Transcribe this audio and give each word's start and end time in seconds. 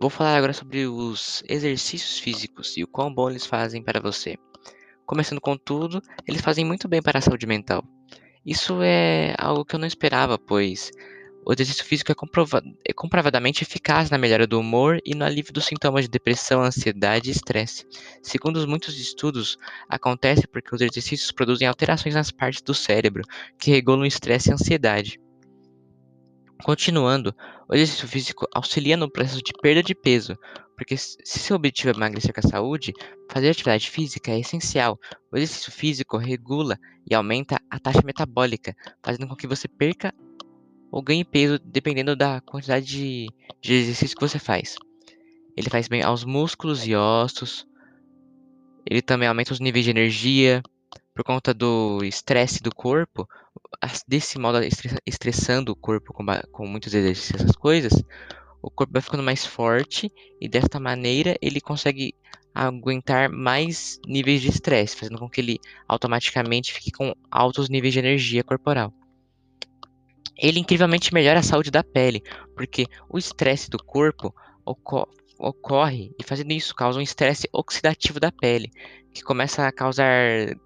Vou 0.00 0.10
falar 0.10 0.36
agora 0.36 0.52
sobre 0.52 0.86
os 0.86 1.42
exercícios 1.48 2.18
físicos 2.18 2.76
e 2.76 2.84
o 2.84 2.88
quão 2.88 3.12
bom 3.12 3.30
eles 3.30 3.46
fazem 3.46 3.82
para 3.82 4.00
você. 4.00 4.36
Começando 5.06 5.40
com 5.40 5.56
tudo, 5.56 6.02
eles 6.26 6.40
fazem 6.40 6.64
muito 6.64 6.86
bem 6.86 7.00
para 7.00 7.18
a 7.18 7.22
saúde 7.22 7.46
mental. 7.46 7.82
Isso 8.44 8.82
é 8.82 9.34
algo 9.38 9.64
que 9.64 9.74
eu 9.74 9.78
não 9.78 9.86
esperava, 9.86 10.38
pois 10.38 10.90
o 11.48 11.52
exercício 11.52 11.84
físico 11.84 12.12
é, 12.12 12.14
comprova 12.14 12.62
é 12.86 12.92
comprovadamente 12.92 13.62
eficaz 13.62 14.10
na 14.10 14.18
melhora 14.18 14.46
do 14.46 14.60
humor 14.60 15.00
e 15.02 15.14
no 15.14 15.24
alívio 15.24 15.52
dos 15.52 15.64
sintomas 15.64 16.04
de 16.04 16.10
depressão, 16.10 16.62
ansiedade 16.62 17.30
e 17.30 17.32
estresse. 17.32 17.86
Segundo 18.22 18.68
muitos 18.68 18.98
estudos, 19.00 19.56
acontece 19.88 20.46
porque 20.46 20.74
os 20.74 20.82
exercícios 20.82 21.32
produzem 21.32 21.66
alterações 21.66 22.14
nas 22.14 22.30
partes 22.30 22.60
do 22.60 22.74
cérebro 22.74 23.24
que 23.58 23.70
regulam 23.70 24.02
o 24.02 24.06
estresse 24.06 24.50
e 24.50 24.52
a 24.52 24.54
ansiedade. 24.56 25.18
Continuando, 26.62 27.34
o 27.68 27.74
exercício 27.74 28.08
físico 28.08 28.46
auxilia 28.52 28.96
no 28.96 29.10
processo 29.10 29.42
de 29.42 29.52
perda 29.62 29.82
de 29.82 29.94
peso, 29.94 30.36
porque 30.76 30.96
se 30.96 31.18
seu 31.24 31.56
objetivo 31.56 31.90
é 31.90 31.92
emagrecer 31.92 32.32
com 32.32 32.40
a 32.40 32.50
saúde, 32.50 32.92
fazer 33.30 33.50
atividade 33.50 33.90
física 33.90 34.32
é 34.32 34.40
essencial. 34.40 34.98
O 35.32 35.36
exercício 35.36 35.72
físico 35.72 36.16
regula 36.16 36.78
e 37.08 37.14
aumenta 37.14 37.60
a 37.70 37.78
taxa 37.78 38.02
metabólica, 38.04 38.74
fazendo 39.02 39.28
com 39.28 39.36
que 39.36 39.46
você 39.46 39.68
perca 39.68 40.12
ou 40.90 41.02
ganhe 41.02 41.24
peso 41.24 41.58
dependendo 41.58 42.16
da 42.16 42.40
quantidade 42.40 42.86
de, 42.86 43.26
de 43.60 43.74
exercício 43.74 44.16
que 44.16 44.26
você 44.26 44.38
faz. 44.38 44.76
Ele 45.56 45.70
faz 45.70 45.88
bem 45.88 46.02
aos 46.02 46.24
músculos 46.24 46.86
e 46.86 46.94
ossos. 46.94 47.66
Ele 48.88 49.02
também 49.02 49.28
aumenta 49.28 49.52
os 49.52 49.60
níveis 49.60 49.84
de 49.84 49.90
energia. 49.90 50.62
Por 51.18 51.24
conta 51.24 51.52
do 51.52 52.04
estresse 52.04 52.62
do 52.62 52.72
corpo, 52.72 53.28
desse 54.06 54.38
modo 54.38 54.60
estressando 55.04 55.72
o 55.72 55.74
corpo 55.74 56.12
com, 56.12 56.24
com 56.52 56.64
muitos 56.64 56.94
exercícios, 56.94 57.40
essas 57.40 57.56
coisas, 57.56 57.92
o 58.62 58.70
corpo 58.70 58.92
vai 58.92 59.02
ficando 59.02 59.24
mais 59.24 59.44
forte 59.44 60.12
e 60.40 60.48
desta 60.48 60.78
maneira 60.78 61.36
ele 61.42 61.60
consegue 61.60 62.14
aguentar 62.54 63.28
mais 63.28 63.98
níveis 64.06 64.40
de 64.40 64.48
estresse, 64.48 64.94
fazendo 64.94 65.18
com 65.18 65.28
que 65.28 65.40
ele 65.40 65.58
automaticamente 65.88 66.72
fique 66.72 66.92
com 66.92 67.12
altos 67.28 67.68
níveis 67.68 67.94
de 67.94 67.98
energia 67.98 68.44
corporal. 68.44 68.94
Ele 70.36 70.60
incrivelmente 70.60 71.12
melhora 71.12 71.40
a 71.40 71.42
saúde 71.42 71.72
da 71.72 71.82
pele, 71.82 72.22
porque 72.54 72.86
o 73.08 73.18
estresse 73.18 73.68
do 73.68 73.82
corpo 73.82 74.32
ocorre 75.36 76.14
e 76.16 76.22
fazendo 76.22 76.52
isso 76.52 76.76
causa 76.76 77.00
um 77.00 77.02
estresse 77.02 77.48
oxidativo 77.52 78.20
da 78.20 78.30
pele, 78.30 78.70
que 79.12 79.24
começa 79.24 79.66
a 79.66 79.72
causar 79.72 80.56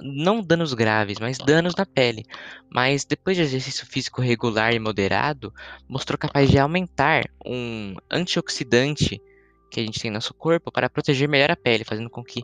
não 0.00 0.42
danos 0.42 0.72
graves, 0.74 1.18
mas 1.18 1.38
danos 1.38 1.74
na 1.74 1.84
pele. 1.84 2.24
Mas 2.70 3.04
depois 3.04 3.36
de 3.36 3.42
exercício 3.42 3.86
físico 3.86 4.20
regular 4.20 4.72
e 4.72 4.78
moderado, 4.78 5.52
mostrou 5.88 6.18
capaz 6.18 6.50
de 6.50 6.58
aumentar 6.58 7.24
um 7.44 7.94
antioxidante 8.10 9.20
que 9.70 9.80
a 9.80 9.82
gente 9.82 10.00
tem 10.00 10.10
no 10.10 10.16
nosso 10.16 10.32
corpo 10.32 10.70
para 10.70 10.88
proteger 10.88 11.28
melhor 11.28 11.50
a 11.50 11.56
pele, 11.56 11.84
fazendo 11.84 12.08
com 12.08 12.22
que 12.22 12.42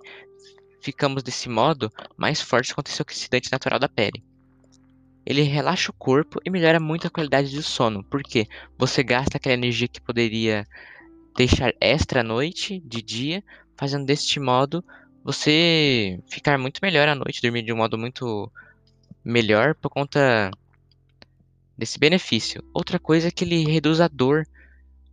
ficamos 0.80 1.22
desse 1.22 1.48
modo 1.48 1.91
mais 2.16 2.41
fortes 2.41 2.72
contra 2.72 2.92
esse 2.92 3.00
oxidante 3.00 3.50
natural 3.50 3.78
da 3.78 3.89
pele. 3.89 4.22
Ele 5.24 5.42
relaxa 5.42 5.91
o 5.91 5.94
corpo 5.94 6.41
e 6.44 6.50
melhora 6.50 6.80
muito 6.80 7.06
a 7.06 7.11
qualidade 7.11 7.55
do 7.55 7.62
sono, 7.62 8.02
porque 8.02 8.48
você 8.77 9.05
gasta 9.05 9.36
aquela 9.36 9.55
energia 9.55 9.86
que 9.86 10.00
poderia 10.00 10.67
deixar 11.36 11.72
extra 11.80 12.20
à 12.20 12.24
noite, 12.24 12.80
de 12.84 13.00
dia, 13.00 13.44
fazendo 13.77 14.05
deste 14.05 14.41
modo 14.41 14.84
você 15.25 16.19
ficar 16.28 16.59
muito 16.59 16.81
melhor 16.83 17.09
à 17.09 17.15
noite, 17.15 17.42
dormir 17.42 17.62
de 17.62 17.73
um 17.73 17.77
modo 17.77 17.97
muito 17.97 18.51
melhor 19.25 19.75
por 19.75 19.91
conta 19.91 20.51
desse 21.77 21.98
benefício. 21.98 22.62
Outra 22.75 22.98
coisa 22.98 23.29
é 23.29 23.31
que 23.31 23.45
ele 23.45 23.64
reduz 23.64 24.01
a 24.01 24.09
dor, 24.09 24.47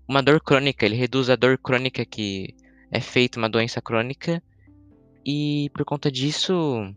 uma 0.08 0.22
dor 0.22 0.42
crônica, 0.42 0.86
ele 0.86 0.96
reduz 0.96 1.30
a 1.30 1.36
dor 1.36 1.58
crônica 1.58 2.06
que 2.06 2.56
é 2.92 3.00
feita 3.00 3.38
uma 3.38 3.50
doença 3.50 3.82
crônica 3.82 4.42
e 5.26 5.70
por 5.74 5.86
conta 5.86 6.12
disso 6.12 6.94